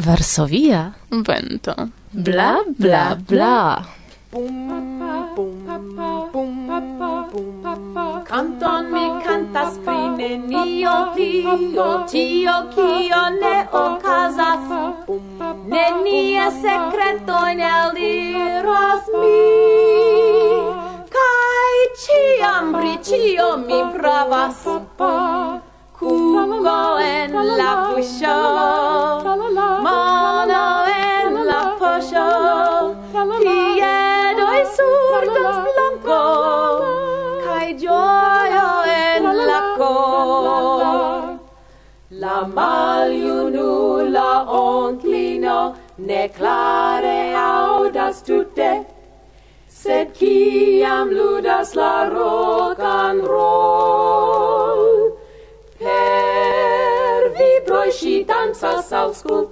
[0.00, 0.94] Varsovia?
[1.08, 1.74] Vento.
[2.10, 3.84] Bla bla bla.
[8.28, 14.66] Canton mi cantas pri nenio tio tio kio ne okazas.
[15.66, 19.42] Nenia sekreto ne aliros mi.
[21.16, 24.62] Kaj ciam pri cio mi pravas.
[25.98, 29.07] Cuco en la buscio
[42.38, 48.84] la maljunula onklino ne klare audas tutte
[49.68, 54.84] sed kiam ludas la rock and roll
[55.78, 59.47] Per vibroj shi dancas aŭskultas,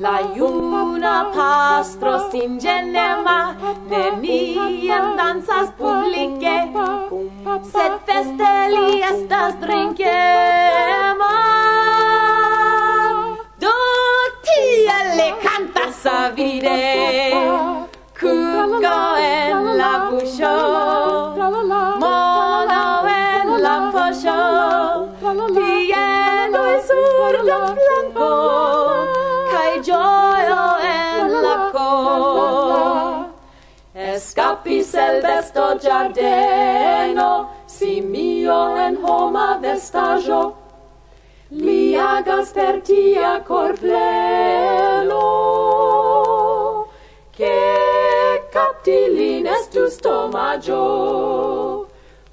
[0.00, 3.56] La iuna pastro sin genema,
[3.90, 6.54] neniam danzas publice,
[7.72, 11.32] sed feste li estas drinkema.
[13.64, 13.74] Do
[14.44, 14.60] ti
[15.18, 17.32] le cantas savire,
[18.20, 20.54] cuco en la buscio,
[34.68, 40.56] Rampis el besto giardeno, simio en homa vestajo,
[41.50, 45.24] li agas per tia cor pleno,
[47.32, 51.86] che capti lin estus stomaggio,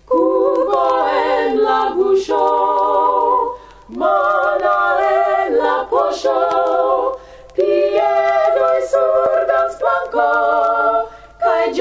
[0.06, 3.56] cubo en la buscio,
[3.88, 7.18] mano en la poscio,
[7.54, 11.08] piedoi sur dans planco,
[11.40, 11.74] cae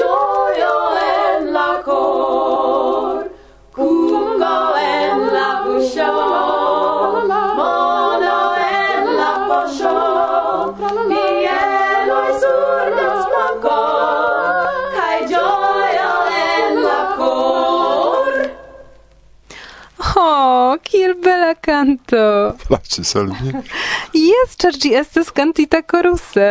[21.35, 22.55] bela canto.
[22.67, 23.51] Plaĉis al mi.
[24.29, 26.49] Jes, char gi estes cantita coruse.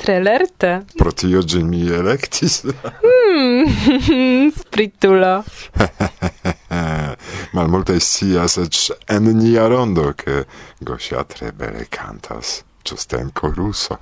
[0.00, 0.70] Tre lerte.
[0.96, 2.62] Pro tio ĝin mi electis.
[2.64, 5.34] hmm, spritulo.
[7.56, 8.80] Malmulte scias ec
[9.12, 10.46] en nia rondo, che
[10.80, 13.98] Gosia tre bele cantas, Ĝuste en coruso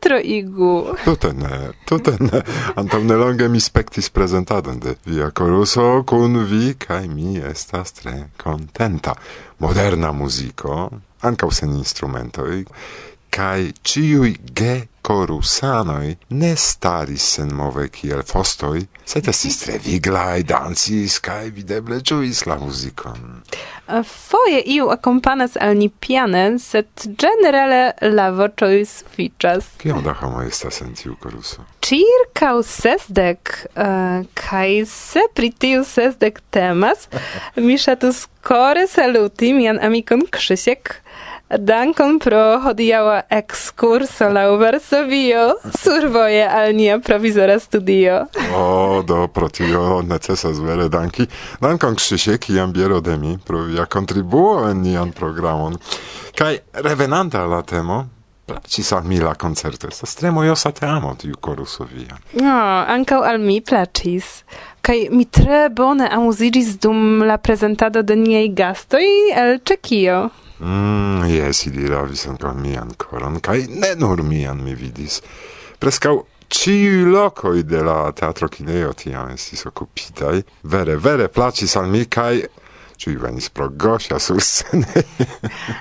[0.00, 0.96] teatro igu.
[1.04, 2.42] Tute ne, tute ne.
[2.74, 9.14] Antam nelonge mi spectis presentadon de via coruso cun vi, cae mi estas tre contenta.
[9.58, 10.90] Moderna musico,
[11.20, 12.64] ancau sen instrumentoi,
[13.36, 21.18] cae ciui ge corusanoi ne staris sen move kiel fostoi, sed estis tre viglai, dancis,
[21.22, 23.42] cae videble giuis la musicon.
[23.86, 26.88] Eh, foje iu accompanas al ni piane, sed
[27.22, 29.68] generale la vocioi sufficas.
[29.84, 31.62] Cion da homo estas en tiu coruso?
[31.86, 37.06] Circau sesdec, uh, eh, cae se pri tiu sesdec temas,
[37.54, 40.96] mi shatus core saluti mian amikon Krzysiek,
[41.46, 45.44] Dankon pro hodiaŭa ekskurso laŭ Varsovio
[45.78, 48.16] survoje al nia provizora studio.
[48.50, 51.28] O, do, pro tio necesas vere danki.
[51.62, 55.78] Dankon Krzysiek, iam biero de mi, pro via kontribuo en nian programon.
[56.34, 58.04] Kaj revenanta la temo,
[58.46, 62.14] Placis al mi la concerto, estas tre mojosa teamo tiu koruso via.
[62.38, 62.58] No,
[62.94, 64.44] ankaŭ al mi placis.
[64.86, 69.06] Kaj mi tre bone amuziĝis dum la prezentado de niaj gastoj
[69.42, 70.20] el Ĉekio.
[70.60, 75.20] Mm, yes, ili ravis ankaŭ mian koron, kaj ne nur mian mi vidis.
[75.78, 82.06] Prescau ciu locoi de la teatro kineo tiam estis occupitai, vere, vere placis al mi,
[82.06, 82.46] cae
[82.96, 84.86] ci venis pro gosia sur scene.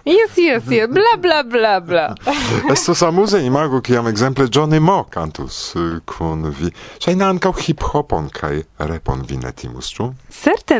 [0.05, 2.15] Yes, yes, yes, bla, bla, bla, bla.
[2.73, 6.71] Estos amuse imago kiam exemple Johnny Mo cantus eh, kun vi.
[6.99, 10.11] Shaina ancau hip-hopon kai repon vi netimus, ĉu?
[10.29, 10.79] Certe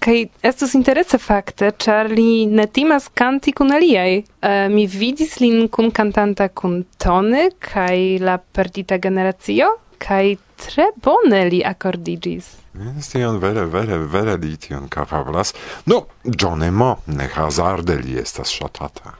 [0.00, 4.22] kaj eh, estus interese fakte, ĉar li netimas kanti kun aliaj.
[4.42, 9.70] Uh, eh, mi vidis lin kun kantanta kun Tony kaj la perdita generacio
[10.02, 12.61] kaj tre bone li akordigis.
[12.74, 15.52] Eh, tion vere, vere, vere li tion kapablas.
[15.84, 19.12] No, Johnny Mo, ne hazarde li estas shatata.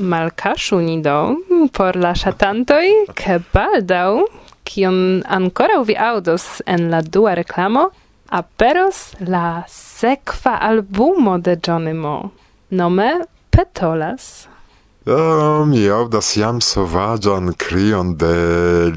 [0.00, 1.36] Malkaszu ni do
[1.72, 4.24] por la ŝatantoj, ke baldau,
[4.66, 7.84] kion ancora vi audos en la dua reklamo,
[8.34, 12.32] aperos la sekva albumo de Johnny Mo,
[12.70, 13.12] nome
[13.50, 14.48] Petolas.
[15.04, 18.30] Uh, mi audas jam sovaĝan krion de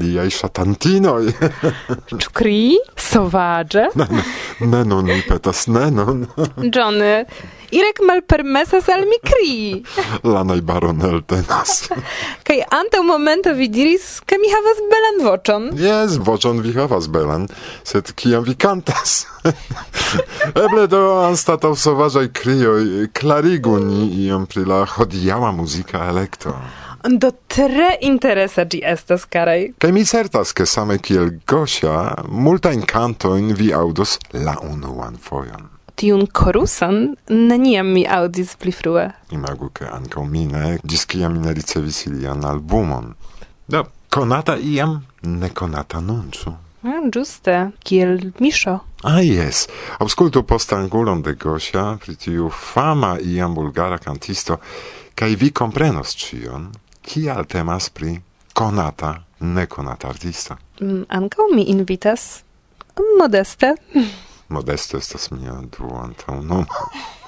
[0.00, 1.34] liaj ŝatantinoj.
[2.22, 2.60] Ĉu kri?
[2.96, 3.82] sovaĝe?
[4.00, 4.24] Ne, ne,
[4.72, 6.24] ne nun mi petas, ne nun.
[6.64, 7.26] Johnny,
[7.70, 9.82] Irek malpermesas al mi kri.
[10.32, 11.88] La najbaron eltenas.
[12.48, 15.68] Kaj antaŭ momento vi diris, ke mi havas belan voĉon.
[15.80, 17.48] Jes, voĉon vi havas belan,
[17.84, 19.26] sed kiam vi kantas?
[20.64, 26.56] Eble do anstataŭ sovaĝaj krioj klarigu ni iom pri la hodiaŭa muzika elekto.
[27.04, 29.72] Do tre interesa gi estas, karaj.
[29.78, 36.26] Kaj mi certas, ke same kiel Gosia, multajn kantojn vi aŭdos la unuan fojon tiun
[36.26, 39.08] korusan neniam mi audis pli frue.
[39.34, 43.12] Imagu, ke ankaŭ mi ne, ĝis kiam mi ne ricevis ilian albumon.
[43.68, 43.82] Do,
[44.14, 46.54] konata iam, nekonata nun, ĉu?
[46.82, 48.78] Ah, mm, giuste, kiel misho.
[49.02, 49.66] Ah, yes.
[49.98, 54.60] Auscultu post angulon de Gosia, pri tiu fama iam bulgara cantisto,
[55.18, 56.70] kai vi comprenos cion,
[57.02, 58.14] kial temas pri
[58.54, 60.58] konata, nekonata artista.
[60.80, 62.44] Mm, ancau mi invitas
[63.18, 63.74] modeste.
[64.48, 66.66] Modesto estas mia dua antaŭnomo.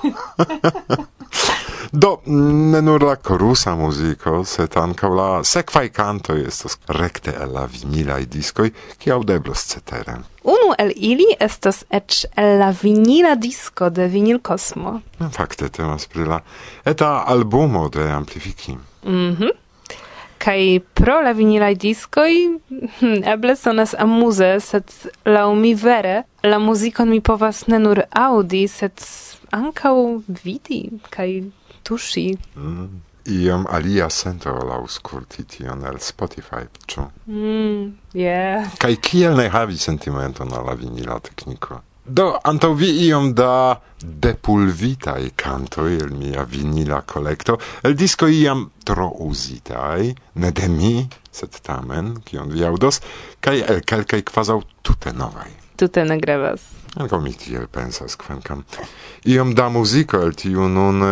[1.92, 7.64] Do, ne nur la corusa muziko, set ankaŭ la sequai kantoj estas rekte el la
[7.66, 8.70] vinilaj diskoj,
[9.00, 10.20] qui audeblos cetere.
[10.44, 15.00] Unu el ili estas ec el la vinila disco de Vinil Kosmo.
[15.32, 16.40] Fakte temas pri la
[16.84, 18.78] eta albumo de Amplifiki.
[19.02, 19.44] Mhm.
[19.44, 19.50] Mm
[20.40, 22.36] kai pro la vinilai discoi
[23.00, 24.88] hm, eble sonas amuse, sed
[25.28, 28.96] la mi vere, la muzikon mi povas ne nur audi, sed
[29.52, 31.44] ancau vidi, kai
[31.84, 32.32] tushi.
[32.56, 32.88] Mm.
[33.30, 37.04] Iom alia sento la ausculti tion el Spotify, ĉu?
[37.28, 38.72] Mm, yeah.
[38.80, 41.82] Kai kiel ne havi sentimenton na la vinila tekniko?
[42.10, 49.12] Do, anto vi iom da depulvitai cantoi el mia vinila collecto, el disco iam tro
[49.28, 50.10] usitai,
[50.42, 50.94] ne de mi,
[51.30, 52.98] sed tamen, kion vi audos,
[53.40, 55.52] kai el calcai quasau tute novai.
[55.78, 58.64] Tute ne grevas anko mi tiel pensas, quancam
[59.24, 61.04] iom da musico el tiu nun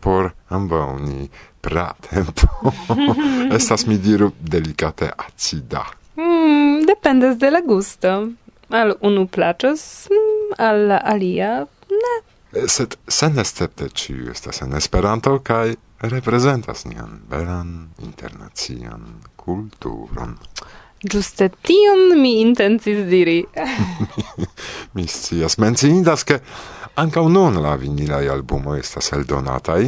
[0.00, 1.28] por ambau ni
[1.60, 2.72] pra tempo.
[3.56, 5.84] Estas mi diru delicate acida.
[6.16, 8.32] Mm, dependes de la gusto.
[8.70, 12.14] Al unu placos, mm, al alia, ne.
[12.52, 20.36] Eh, sed senescepte ciu estas en Esperanto kaj reprezentas nian belan internacian kulturon.
[21.02, 23.44] Giuste tion mi intencis diri.
[24.94, 25.58] mi scias.
[25.58, 26.40] Menciindas, ke
[26.96, 29.82] ankaŭ nun la vinilaj albumo estas eldonataj,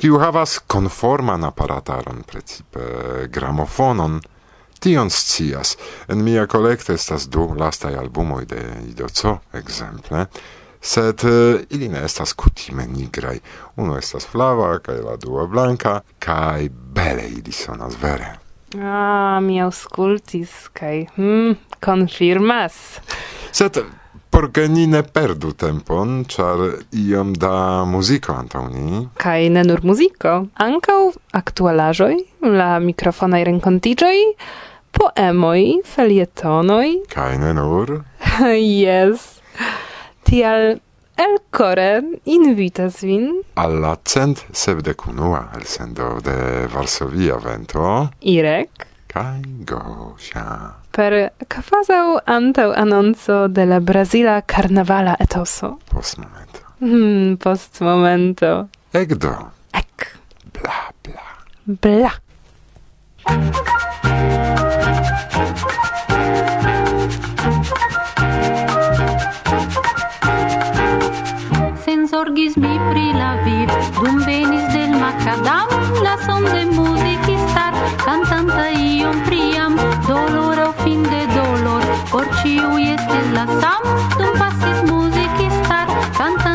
[0.00, 4.20] kiu havas konforman aparataron, precipe gramofonon,
[4.80, 5.76] tion scias.
[6.08, 10.26] En mia collecte estas du lastai albumoi de Idoco, exemple,
[10.80, 13.40] sed uh, ili ne estas kutime nigrai.
[13.76, 18.34] Unu estas flava, kaj la dua blanka, kaj bele ili sonas vere.
[18.78, 23.00] Ah, mi auscultis, kaj hmm, konfirmas.
[23.52, 23.82] Sed
[24.30, 26.58] por che ni ne perdu tempon, char
[26.94, 29.02] iom da muziko antaŭ ni.
[29.18, 31.00] Kaj ne nur muziko, ankaŭ
[31.36, 32.14] aktualaĵoj,
[32.46, 34.22] la mikrofonaj rencontigioi,
[34.96, 37.02] poemoi, felietonoi.
[37.12, 37.98] Kaj ne nur.
[38.82, 39.40] yes.
[40.24, 40.80] Tial
[41.20, 48.08] el core invitas vin alla cent sevdecunua el sendo de Varsovia vento.
[48.20, 48.86] Irek.
[49.06, 50.74] Kai Gosia.
[50.90, 55.78] Per kafazał antau anonco de la Brazila carnavala etoso.
[55.90, 56.60] Post momento.
[56.78, 58.68] Hmm, post momento.
[58.92, 59.50] Ekdo.
[59.72, 60.16] Ek.
[60.52, 61.22] Bla, bla.
[61.66, 62.12] Bla.
[71.84, 75.66] Sen zorgis mi pri la vid, dum venis del macadam,
[76.04, 77.72] la son de muzicistar,
[78.04, 79.76] cantanta iom priam,
[80.08, 81.82] dolor o fin de dolor,
[82.12, 83.82] por ciui estes la sam,
[84.18, 84.78] dum pasis
[85.64, 85.86] star
[86.18, 86.49] cantanta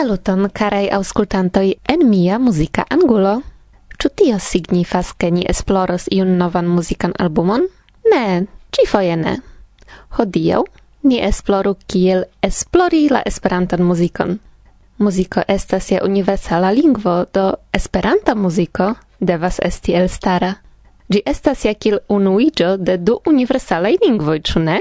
[0.00, 3.42] Saluton, carai auscultantoi en mia musica angulo.
[4.00, 7.66] Ĉu tio signifas, ke ni esploros iun novan muzikan albumon?
[8.08, 9.34] Ne, ĉifoje ne.
[10.16, 10.62] Hodiaŭ
[11.04, 14.38] ni esploru kiel esplori la Esperantan muzikon.
[15.04, 17.44] Muziko estas ja universala lingvo, do
[17.76, 20.54] Esperanta muziko devas esti elstara.
[21.12, 24.80] Ĝi estas ja kiel unuiĝo de du universalaj lingvoj, ĉu ne?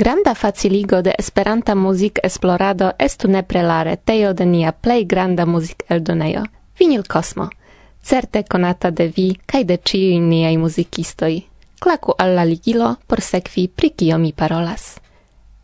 [0.00, 5.82] Granda faciligo de Esperanta muzik esplorado estu nepre la retejo de nia plej granda muzik
[5.88, 6.44] eldonejo,
[6.78, 7.48] Vinil Cosmo,
[8.02, 11.40] certe konata de vi kaj de ĉiuj niaj muzikistoj.
[11.80, 15.00] Klaku al la ligilo por sekvi pri kio mi parolas.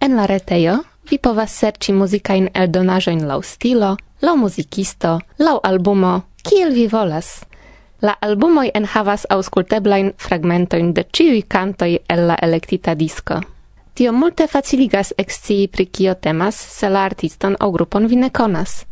[0.00, 6.74] En la retejo vi povas serĉi muzikajn eldonaĵojn laŭ stilo, laŭ muzikisto, laŭ albumo, kiel
[6.74, 7.44] vi volas.
[8.02, 13.44] La albumoj enhavas aŭskulteblajn fragmentojn de ĉiuj kantoj el la elektita disko.
[13.94, 18.84] Tio multe faciligas excii pri kio temas, se la artiston aŭ grupon vi ne konas.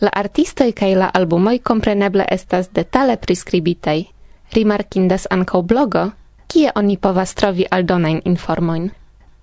[0.00, 4.04] La artistoi kai la albumoi compreneble estas detale prescribitei.
[4.54, 6.04] Rimarkindas ankaŭ blogo,
[6.46, 8.90] kie oni povas trovi aldonain informoin.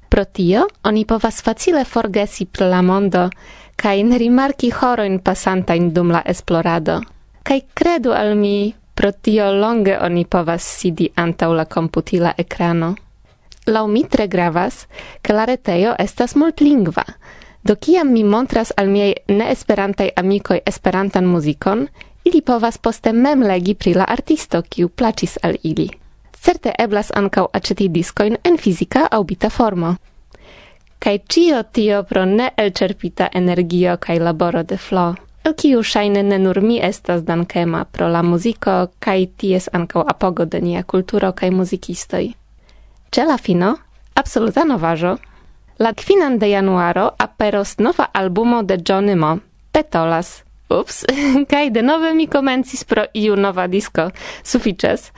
[0.10, 3.30] Pro tio oni povas facile forgesi pri la mondo
[3.76, 7.02] kai ne rimarki horoin pasantain dum la esplorado.
[7.44, 12.96] Kai credu al mi, pro tio longe oni povas sidi antau la computila ekrano
[13.68, 14.88] lau mi tre gravas,
[15.22, 17.04] che la retejo estas multlingva.
[17.64, 21.88] Do kiam mi montras al miei neesperantaj amikoj esperantan muzikon,
[22.24, 25.90] ili povas poste mem legi pri la artisto, kiu placis al ili.
[26.32, 29.96] Certe eblas ankaŭ aceti discoin en fizika au bita formo.
[31.00, 36.40] Kai cio tio pro ne elcerpita energio kaj laboro de Flo, el kiu ŝajne ne
[36.40, 41.52] nur mi estas dankema pro la muziko kaj ties ankaŭ apogo de nia kulturo kaj
[41.52, 42.34] muzikistoi.
[43.12, 43.78] Ce la fino,
[44.16, 45.18] absoluta novajo,
[45.80, 49.40] la kvinan de januaro aperos nova albumo de Johnny Mo,
[49.72, 50.44] Petolas.
[50.70, 51.06] Ups,
[51.52, 54.10] kaj denove mi komencis pro iu nova disco,
[54.44, 55.12] sufices,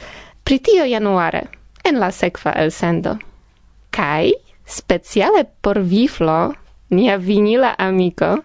[0.43, 1.47] pri tio januare,
[1.83, 3.15] en la sekva elsendo.
[3.89, 4.29] Kaj,
[4.65, 6.53] speciale por viflo,
[6.89, 8.35] nia vinila amiko,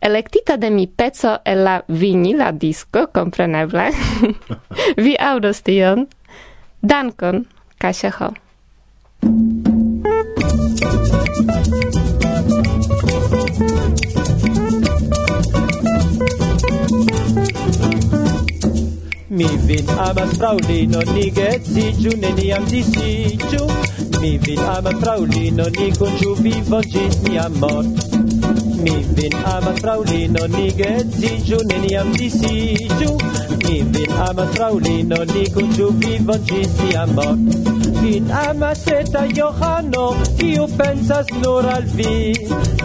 [0.00, 3.90] electita de mi pezzo e la vinila disco, compreneble,
[5.04, 6.06] vi audos tion.
[6.80, 7.46] Dankon,
[7.78, 8.45] Kasia Ho.
[19.36, 23.66] Mi vin amas fraulino, ni getsiĝu, neniam disiĝu.
[24.20, 28.35] Mi vin amas fraulino, ni kunĝu vivon ĝis nia mort.
[28.86, 33.14] Mi vin amas fraŭlino, ni geedziĝu, neniam disiĝu.
[33.64, 37.56] Mi vin amas fraŭlino, ni kuĝu vivon ĝis sia mort
[37.96, 40.04] Vin amas eta Johano,
[40.38, 42.36] kiu pensas nur al vi.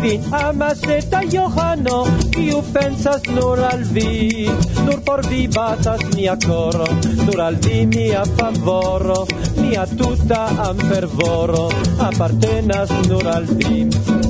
[0.02, 2.00] Vin amas eta Johano,
[2.34, 4.48] kiu pensas nur al vi.
[4.88, 6.90] Nur por vi batas mia coro,
[7.28, 9.22] nur al vi mia favoro.
[9.62, 11.70] Mia tuta amfervoro,
[12.10, 14.21] apartenas nur al vi.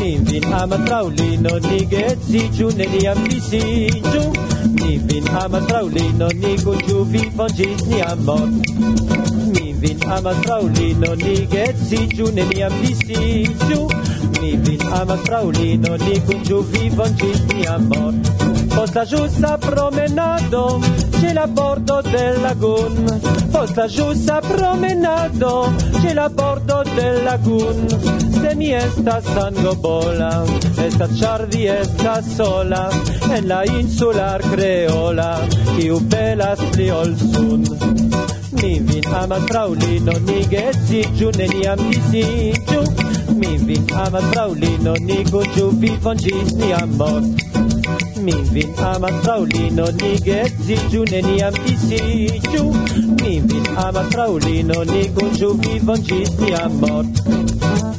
[0.00, 4.22] Mi vin amas fraŭlino, ni geedziĝu, neniam disiĝu.
[4.78, 8.70] Mi vin amas fraŭlino, ni kunĝu vivon ĝis nia mort.
[9.54, 13.80] Mi vin amas fraŭlino, ni geedziĝu, neniam disiĝu.
[14.40, 18.32] Mi vin amas fraŭlino, ni kunĝu vivon ĝis nia mort.
[18.74, 20.64] Post la ĝusa promenado
[21.20, 22.94] c'è la bordo del lagun
[23.52, 30.30] posta giusta promenado c'è la bordo del lagun se mi estas sangobola,
[30.86, 32.82] estas ĉar vi estas sola,
[33.36, 35.28] en la insular creola,
[35.76, 37.64] kiu pelas pli ol sun.
[38.60, 42.82] Mi vin amas fraulino ni geedziĝu, neniam disiĝu.
[43.40, 47.24] Mi vin amas fraulino ni kunĝu vivon ĝis nia mort
[48.24, 52.64] Mi vin amas fraulino ni geedziĝu, neniam disiĝu.
[53.22, 57.93] Mi vin amas fraulino ni kunĝu vivon ĝis nia morto.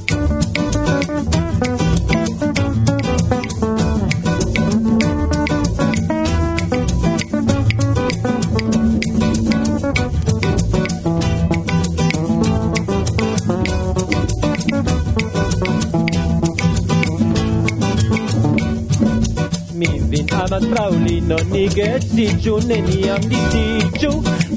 [20.75, 24.11] fraŭlino, ni geedziĝu, neniam disiĝu.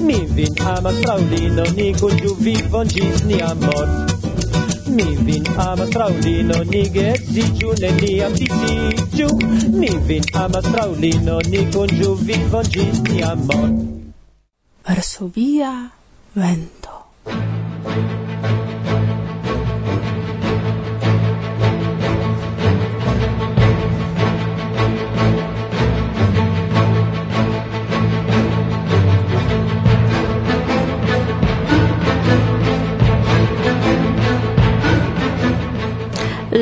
[0.07, 4.15] Mi vin amas, fraŭlino, ni kunĝu vivon ĝis nia mort.
[4.97, 9.29] Mi vin amas, fraŭlino, ni geedziĝu, neniam disiĝu.
[9.77, 13.87] Mi vin amas, fraŭlino, ni kunĝu vivon ĝis nia mort.
[14.89, 15.73] Varsovia
[16.35, 16.78] vento.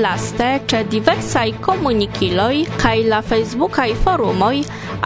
[0.07, 4.59] laste ĉe diversaj komunikiloj kaj la Facebookaj forumoj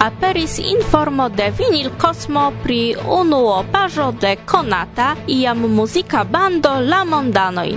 [0.07, 2.81] aperis informo de Vinil Cosmo pri
[3.19, 7.71] unuopaĵo de konata iam muzika bando La Mondanoj.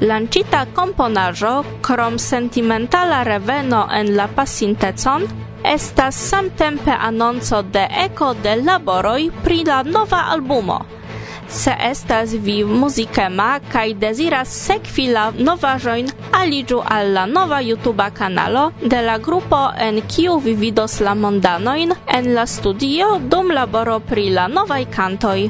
[0.00, 1.52] Lancita komponaĵo,
[1.86, 5.28] krom sentimentala reveno en la pasintecon,
[5.76, 10.82] estas samtempe anonco de eko de laboroj pri la nova albumo–
[11.48, 18.70] Se estas vi muzikema kaj deziras sekvi la novaĵojn, aliĝu al la nova YouTube kanalo
[18.82, 24.30] de la grupo en kiu vi vidos la mondanojn en la studio dum laboro pri
[24.30, 25.48] la novaj kantoj.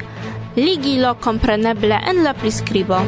[0.55, 2.99] Ligilo kompreneble en la priskribo.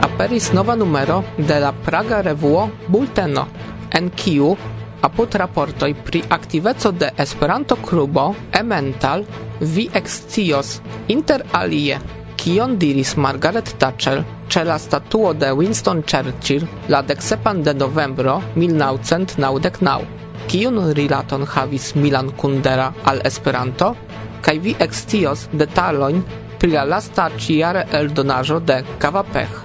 [0.00, 3.46] Aperis nova numero de la Praga revuo Bulteno,
[3.90, 4.56] en kiu
[5.02, 9.24] apud raportoj pri aktiveco de Esperanto-klubo Emental
[9.60, 11.98] vi ekscios inter alie
[12.40, 20.06] kion diris Margaret Thatcher ĉe la statuo de Winston Churchill la deksepan de novembro 1999.
[20.48, 23.94] Kiun rilaton havis Milan Kundera al Esperanto?
[24.40, 26.22] Kaj vi ekscios detalojn
[26.58, 29.60] pri la lasta ĉiare eldonaĵo de Kavapech.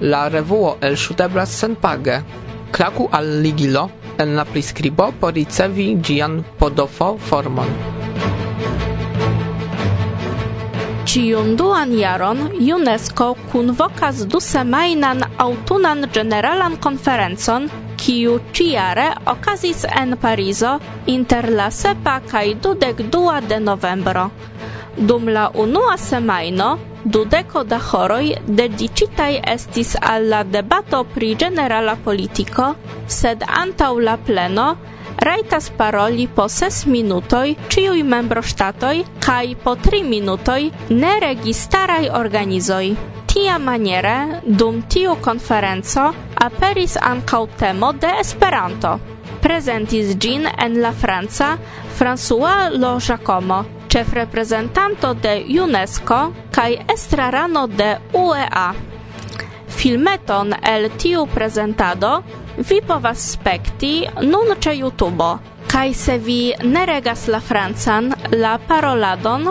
[0.00, 2.20] La revuo elŝuteblas senpage.
[2.70, 7.72] Klaku al ligilo en la priskribo por ricevi ĝian pdf-formon.
[11.08, 12.40] Ĉiun duan jaron
[12.76, 20.74] UNESCO kunvokas dusemajnan aŭtunan ĝeneralan konferencon, kiu ĉijare okazis en Parizo
[21.14, 24.26] inter la sepa kaj dudek dua de novembro.
[24.98, 32.72] Dum la unua semajno dudeko da horoj dediĉitaj estis al la debato pri ĝenerala politiko,
[33.06, 34.66] sed antaŭ la pleno
[35.28, 42.84] rajtas paroli po ses minutoj ĉiuj membroŝtatoj kaj po tri minutoj neregistaraj organizoj.
[43.28, 46.10] Tia maniere dum tiu konferenco
[46.48, 48.98] aperis ankaŭ temo de Esperanto.
[49.42, 51.56] Prezentis ĝin en la franca
[51.98, 58.74] François Lo Giacomo, chef reprezentanto de UNESCO kaj estrarano de UEA.
[59.68, 62.22] Filmeton el tiu prezentado
[62.56, 65.38] vi povas spekti nun ĉe YouTube.
[65.68, 69.46] Kaj se vi ne regas la francan, la paroladon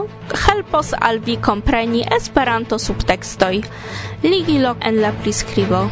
[0.45, 3.61] helpos al vi kompreni Esperanto subtekstoj.
[4.23, 5.85] Ligilo en la priskribo.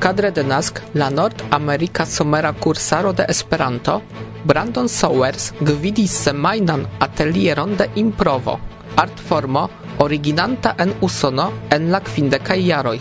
[0.00, 4.00] Kadre de NASK, la Nord-Amerika somera kursaro de Esperanto,
[4.44, 8.58] Brandon Sowers gvidis semajnan atelieron de improvo,
[8.96, 12.98] artformo originanta en Usono en la kvindekaj jaroj.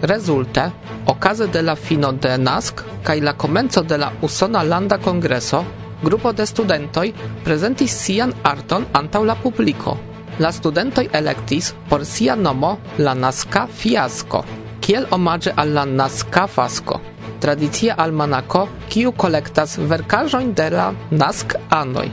[0.00, 0.70] Rezulte,
[1.06, 5.62] okaze de la fino de NASK kaj la komenco de la Usona Landa Kongreso,
[6.02, 7.12] grupo de studentoj
[7.44, 9.98] prezentis sian arton antaŭ la publiko.
[10.38, 16.98] La studentoj elektis por sia nomo la NASKA fiasko kiel omaĝe al la Naska fasko,
[17.40, 20.90] tradicia almanako, kiu kolektas verkaĵojn de la
[21.22, 22.10] Nask-anoj.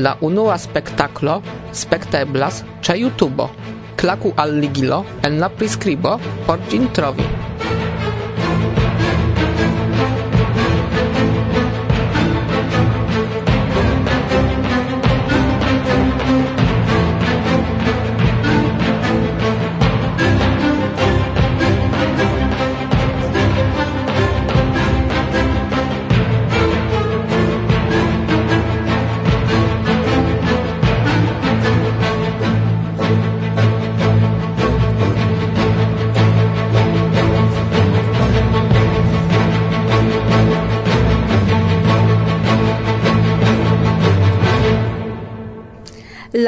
[0.00, 1.34] La unua spektaklo
[1.76, 3.48] spekteblas ĉe YouTube.
[4.00, 6.16] Klaku al ligilo en la priskribo
[6.48, 7.28] por ĝin trovi.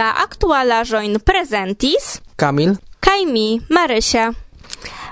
[0.09, 2.77] La join prezentis Kamil
[3.09, 4.33] kaj mi, Marysia.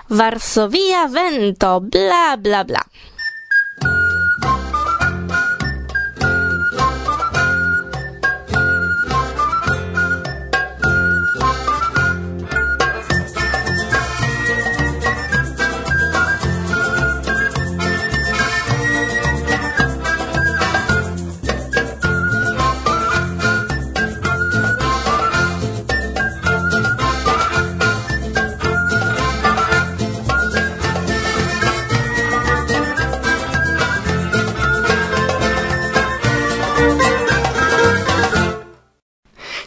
[0.08, 2.82] Varsovia vento, bla bla bla.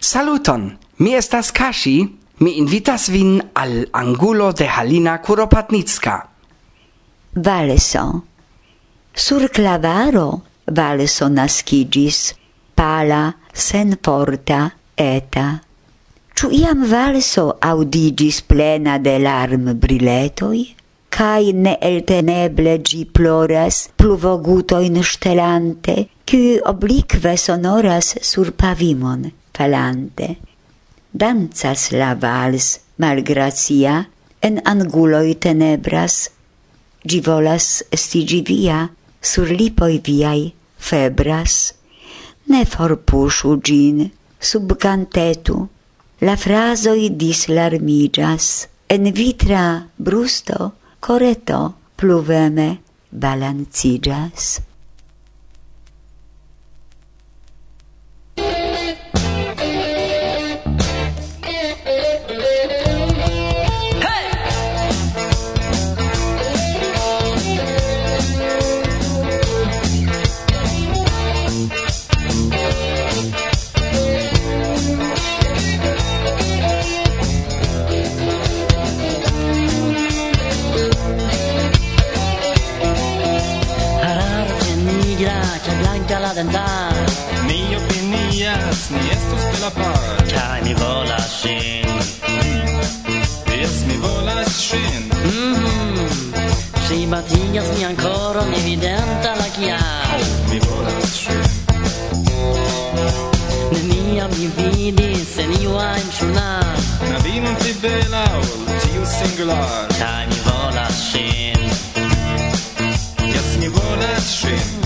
[0.10, 0.78] Saluton!
[0.98, 2.00] Mi estas Kashi.
[2.40, 6.16] Mi invitas vin al angulo de Halina Kuropatnicka.
[7.36, 8.24] Valeso.
[9.14, 12.34] Sur clavaro Valeson nascigis,
[12.74, 15.48] pala, sen porta, eta.
[16.34, 20.60] Ĉu iam valso audigis plena de larm briletoj?
[21.54, 30.38] ne elteneble gi ploras pluvogutojn stelante, qui oblique sonoras sur pavimon falante.
[31.12, 33.96] Danzas la vals malgracia,
[34.42, 36.30] en anguloi tenebras,
[37.10, 38.90] Gi volas estigi via,
[39.22, 41.74] sur lipoi viai febras.
[42.52, 45.58] Ne forpusu gin, sub cantetu,
[46.28, 51.62] la frasoi dislarmigas, en vitra brusto, coreto,
[51.96, 52.70] pluveme
[53.12, 54.60] balancigas.
[86.40, 86.94] cantar.
[87.48, 90.16] Mi opinijas, ni estos de la par.
[90.34, 91.88] Kaj mi volas ŝin?
[93.60, 95.04] Jes, mi volas ŝin.
[96.88, 97.12] Ŝi mhm.
[97.12, 100.24] batigas mian koron evidenta la kial.
[100.52, 101.44] Mi volas ŝin.
[103.76, 106.76] Neniam mi vidis en iu ajn ĵurnal.
[107.04, 109.88] Knabinon pli bela ol tiu singular.
[110.00, 111.72] Kaj mi volas ŝin.
[113.28, 114.79] Jes, mi volas ŝin.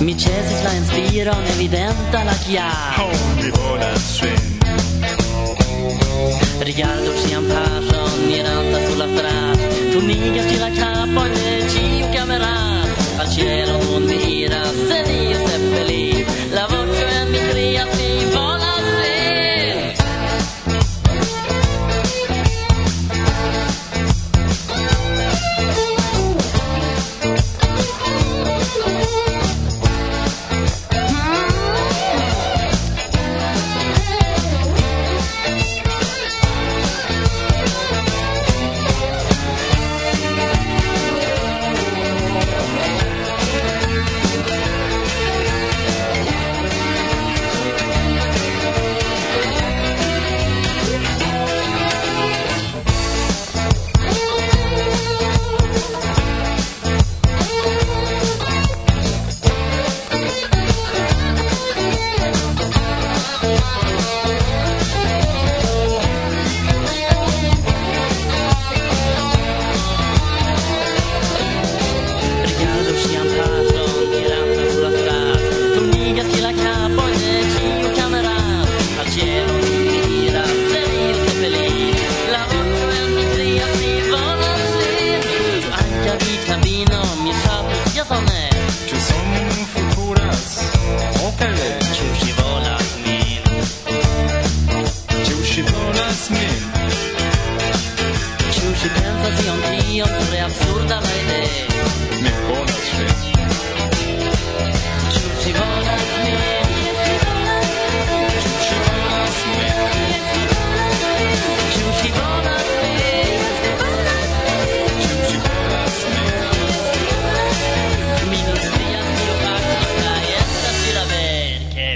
[0.00, 4.40] Mi cesis la inspiron, evidenta la chiar Oh, mi volas ŝin.
[6.68, 12.96] Rigardu ĉiam paŝon, iranta sulla la Tu turnigas ĉi la capo de ĉiu kamerado.
[13.20, 15.38] Al ĉielo nun mi iras, se Dio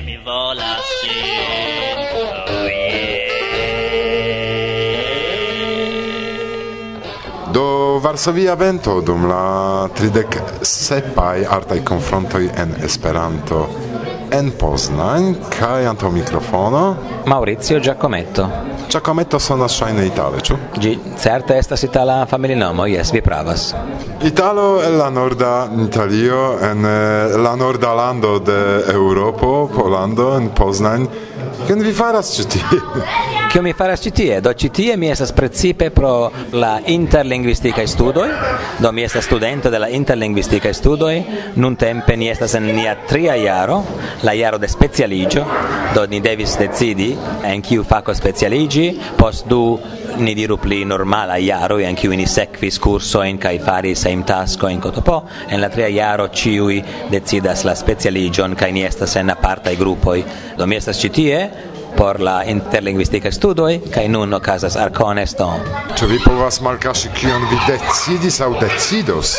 [0.04, 2.34] mi volas ĝin oh,
[2.68, 3.24] yeah.
[7.54, 13.60] Do Varsovia Vento dum la tridek sepaj artaj konfrontoj en Esperanto
[14.34, 16.96] en Poznań, kai anto microfono.
[17.24, 18.48] Maurizio Giacometto.
[18.88, 20.58] Giacometto sonas shaine itale, ciu?
[20.78, 23.74] Gi, certe estas itala familinomo, yes, vi pravas.
[24.22, 31.08] Italo el la norda Italio, en eh, la norda lando de Europo, Polando, en Poznań.
[31.66, 32.82] Kion vi faras ĉi tie?
[33.54, 34.36] Kio mi faras ĉi tie?
[34.42, 36.08] Do ĉi tie mi estas precipe pro
[36.58, 38.24] la interlingvistikaj studoj.
[38.82, 41.20] Do mi estas studento de la interlingvistikaj studoj.
[41.62, 43.76] Nuntempe ni estas en nia tria jaro,
[44.26, 45.44] la jaro de specialiĝo.
[45.94, 47.12] Do ni devis decidi
[47.46, 49.60] en kiu fako specialiĝi, post du
[50.18, 55.20] ni diru pli normala jaro en kiu ni sekvis kursojn kaj faris hejmtaskojn kotopo.
[55.46, 56.80] En la tria jaro ĉiuj
[57.14, 60.24] decidas la specialiĝon kaj ni estas en apartaj grupoj.
[60.58, 61.38] Do mi estas ĉi tie
[61.96, 65.50] por la interlingvistika studoj kaj nun okazas arkonesto.
[65.98, 69.36] Ĉu vi povas malkaŝi kion vi decidis aŭ decidos?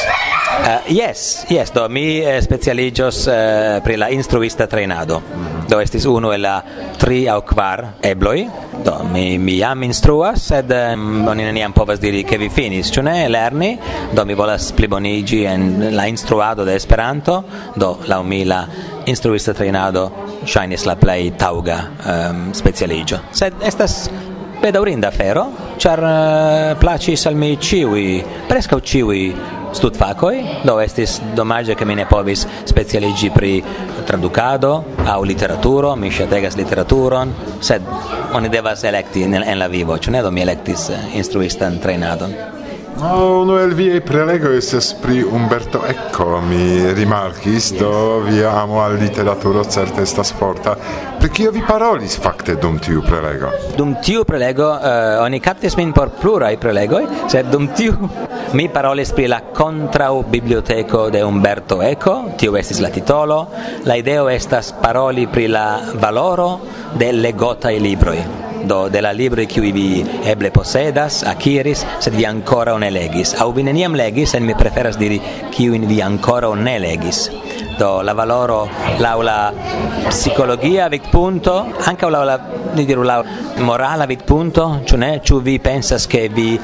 [0.56, 5.22] Uh, yes, yes, do mi eh, specialigios eh, pri la instruista trainado.
[5.68, 6.64] Do estis uno el la
[6.98, 8.50] tri au kvar ebloi.
[8.84, 13.04] Do mi mi jam instruas, sed eh, oni neniam povas diri ke vi finis, ĉu
[13.04, 13.28] ne?
[13.30, 13.78] Lerni.
[14.14, 17.44] Do mi volas plibonigi en la instruado de Esperanto.
[17.76, 18.66] Do la mi la
[19.06, 20.10] instruista trainado
[20.46, 23.20] ŝajnis la plej tauga um, specialigio.
[23.32, 24.10] Sed estas
[24.62, 29.34] pedaurinda afero, char uh, placis al mi ciui, prescau ciui
[29.76, 33.64] studfacoi, do estis domaggio che mi ne povis specialigi pri
[34.06, 37.82] traducado au literaturo, mi shategas literaturon, sed
[38.32, 42.34] oni devas electi en, en la vivo, cune do mi electis eh, instruistan trainadon.
[42.98, 47.80] No, uno el viei prelego estes pri Umberto Eco, mi rimarkis, yes.
[47.80, 50.78] do via amo al literaturo certe estas forta.
[51.20, 53.52] Pri kio vi parolis fakte dum tiu prelego?
[53.76, 57.98] Dum tiu prelego uh, oni kaptis min por plurai prelegoj, sed dum tiu
[58.56, 63.44] mi parolis pri la kontraŭ biblioteko de Umberto Eco, tiu estis la titolo.
[63.84, 65.68] La ideo estas paroli pri la
[66.00, 66.50] valoro
[66.96, 72.78] de legotaj libroj do de la libro qui vi eble posedas, akiris, sed vi ancora
[72.78, 73.34] ne legis.
[73.40, 75.22] Au vi neniam legis, en mi preferas diri
[75.54, 77.30] qui vi ancora ne legis.
[77.78, 79.54] Do la valoro laula
[80.08, 82.40] psicologia vit punto, anche laula
[82.74, 83.24] di diru la
[83.58, 86.60] morala vit punto, ĉu ne, ciu vi pensas che vi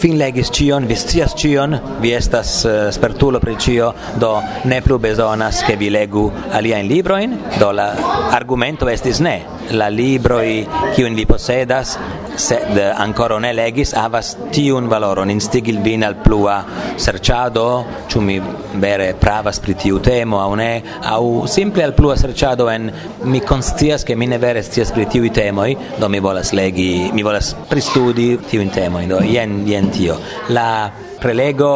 [0.00, 4.98] fin legis cion, vi scias cion, vi estas uh, spertulo pri cio, do ne plu
[4.98, 7.92] bezonas che vi legu aliaen libroin, do la
[8.32, 9.42] argumento estis ne.
[9.76, 10.64] La libroi
[10.96, 11.98] kiun vi posedas,
[12.40, 16.56] sed ancora ne legis, havas tiun valoron, instigil vin al plua
[16.96, 17.66] serciado,
[18.08, 18.40] ciu mi
[18.80, 20.70] vere pravas pri tiu temo, au ne,
[21.12, 22.90] au simple al plua serciado en
[23.28, 27.22] mi conscias che mi ne vere scias pri tiui temoi, do mi volas legi, mi
[27.22, 30.18] volas pristudi tiuin temoi, do jen, jen tio.
[30.48, 31.72] La prelego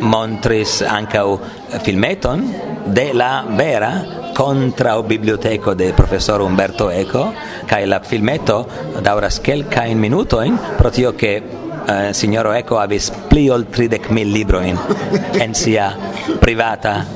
[0.00, 1.38] montris ancau
[1.82, 2.46] filmeton
[2.86, 3.92] de la vera
[4.34, 7.32] contra biblioteco de professor Umberto Eco
[7.66, 8.66] kai la filmeto
[9.02, 11.42] dauras kelkajn minutojn pro tio che
[11.86, 14.78] eh, signoro Eco avis pli ol 30.000 libroin
[15.44, 15.94] en sia
[16.40, 17.06] privata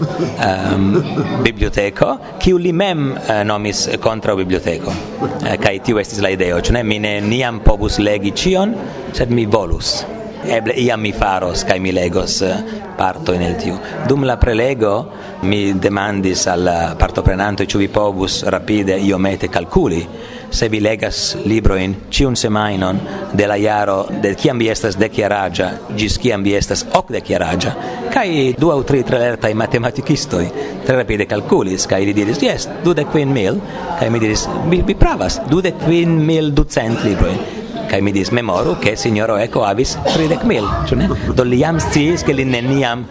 [0.75, 4.91] um, biblioteco, kiu li mem uh, nomis contra o biblioteco.
[4.91, 8.75] Eh, uh, kai tiu estis la ideo, cioè mi ne niam pobus legi cion,
[9.13, 10.20] sed mi volus
[10.51, 12.55] eble iam mi faros kai mi legos eh,
[12.97, 13.79] parto in el tiu.
[14.09, 20.07] Dum la prelego mi demandis al partoprenanto ĉu vi povus rapide io mete calculi
[20.51, 22.99] se vi legas libro in ciun semainon
[23.33, 27.73] de la iaro de kiam vi estas de chiaragia gis kiam vi estas okdekjaraĝa
[28.11, 30.45] kaj du au tri tre lertaj matematikistoj
[30.85, 33.61] tre rapide calculis kai li diris yes du de quin mil.
[34.01, 37.60] Kai mi diris vi, vi pravas du de quin mil ducent libroi
[37.91, 41.09] kaj mi dis memoru ke sinjoro Eko havis 30 mil, ĉu ne?
[41.37, 43.03] Do li jam sciis ke li neniam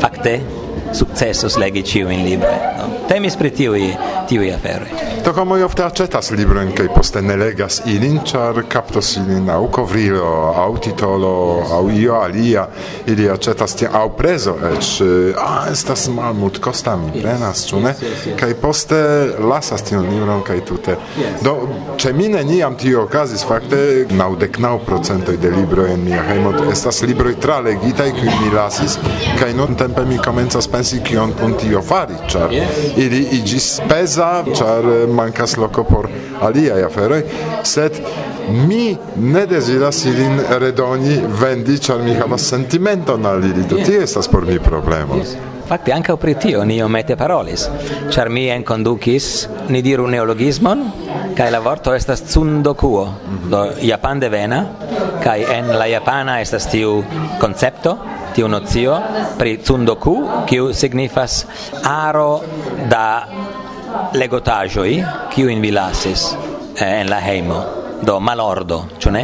[0.00, 0.38] fakte
[0.96, 2.62] sukcesos legi ĉiujn librojn.
[2.78, 2.86] No?
[3.10, 3.82] Temis pri tiuj
[4.30, 4.88] tiuj aferoj.
[5.26, 10.24] To homoj ofte aĉetas librojn kaj poste ne legas ilin, char captos ilin au covrilo,
[10.56, 12.66] au titolo, au io alia,
[13.06, 14.88] ili aĉetas tie au preso, ec,
[15.36, 17.92] a estas malmultkosta, mi prenas, ĉu ne?
[18.40, 19.00] Kaj poste
[19.50, 20.96] lasas tiun libron kai tute.
[21.44, 21.56] Do,
[22.00, 27.02] ce mine niam tio okazis, fakte naŭdek naŭ procentoi de libro en mia hejmo estas
[27.04, 28.96] libroj tralegitaj, kiuj mi lasis,
[29.40, 32.56] cai non tempe mi comenzas pensi kion kun tio fari, ĉar
[32.96, 36.08] ili iĝis peza, char mancas loco por
[36.40, 37.22] aliaj aferoj,
[37.62, 38.00] sed
[38.68, 44.28] mi ne deziras ilin redoni, vendi, ĉar mi havas sentimenton al ili, do tie estas
[44.28, 45.20] por mi problemo.
[45.66, 47.66] Fatti anche pri tio ni iomete parolis,
[48.14, 50.84] char mi enkondukis, ni diru neologismon,
[51.34, 53.02] kai la vorto estas tsundokuo,
[53.50, 54.60] do japan de vena,
[55.24, 57.02] kai en la japana estas tiu
[57.40, 57.98] concepto,
[58.34, 59.00] tiu nocio
[59.38, 60.14] pri tsundoku,
[60.46, 61.46] kiu signifas
[61.82, 62.42] aro
[62.88, 63.26] da
[64.14, 65.00] legotajoi,
[65.34, 66.30] kiu in vilasis
[66.80, 67.64] eh, en la heimo.
[68.02, 69.22] Do malordo ĉu ne?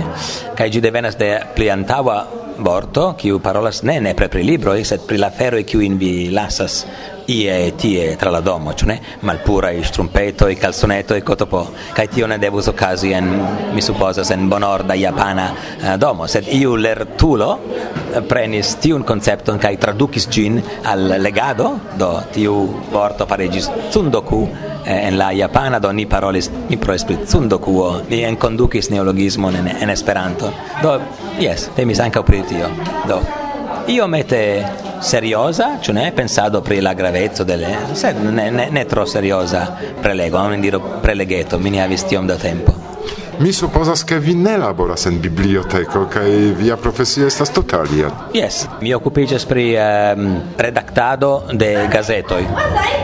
[0.57, 2.17] Kaj ĝi devenas de pli antaŭa
[2.63, 6.87] vorto kiu parolas ne ne pri libroj sed pri la feroj kiu in vi lasas.
[7.33, 8.99] Ie e tie tra la domo, ĉu ne?
[9.29, 11.65] Malpura i strumpeto i calzoneto i kotopo.
[11.97, 13.31] Kaj tio ne devus okazi en
[13.75, 19.77] mi supozas en bonorda japana uh, domo, sed iu lertulo uh, prenis tiun koncepton kaj
[19.81, 22.57] tradukis ĝin al legado, do tiu
[22.93, 24.43] vorto fariĝis tsundoku
[24.85, 27.79] eh, en la japana do ni parolis mi pro esprit tsundoku
[28.11, 30.53] ni en kondukis neologismon en, en esperanto.
[30.83, 30.99] Do
[31.41, 32.69] yes, temis ankaŭ pri tio.
[33.09, 33.42] Do
[33.87, 34.65] io mette
[35.01, 37.77] seriosa, cioè non è pensato per la gravezza delle,
[38.21, 42.27] non è, non è troppo seriosa prelego, eh, non dire preleghetto, mi ne ha vistiamo
[42.27, 42.91] da tempo.
[43.39, 48.11] Mi pozas che vi ne laboras en biblioteko kaj via profesio estas totalia.
[48.33, 52.45] Yes, mi okupiĝas pri um, ehm, redaktado de gazetoj.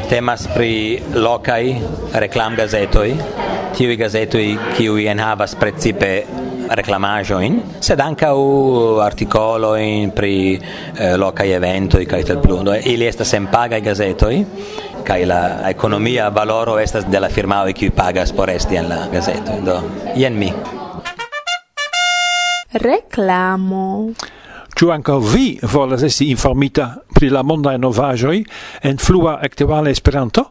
[0.09, 1.75] Temas pri lokaj
[2.13, 3.17] reklamgazetoj,
[3.75, 6.13] tiuj gazetoj kiuj enhavas precipe
[6.71, 12.63] reclamajoin, sed articolo articoloin pri eh, locai eventoi cae tel plu.
[12.63, 14.45] Do, eh, ili estas en pagai gazetoi,
[15.05, 19.61] kai la economia valoro estas de la firmao qui pagas por esti en la gazeto.
[19.65, 19.83] Do,
[20.15, 20.53] jen mi.
[22.73, 24.13] Reclamo.
[24.79, 28.45] Ĉu ankaŭ vi volas esti informita pri la mondaj novaĵoj
[28.83, 30.45] en flua aktuala Esperanto?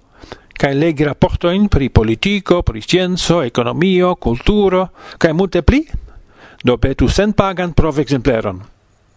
[0.58, 4.88] kaj legi raportojn pri politiko, pri scienco, ekonomio, kulturo
[5.22, 5.84] kaj multe pli?
[6.64, 8.64] do petu senpagan provexempleron.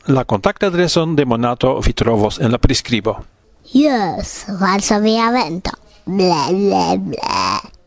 [0.06, 3.24] La contactadreson de Monato vi trovos en la prescribo.
[3.72, 5.70] Yes, Varsovia Vento.
[6.06, 7.79] Ble, ble, ble.